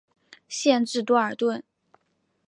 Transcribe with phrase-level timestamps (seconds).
[0.49, 1.63] 县治多尔顿。